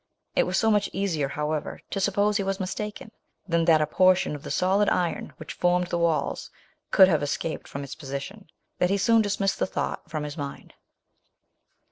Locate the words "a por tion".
3.81-4.33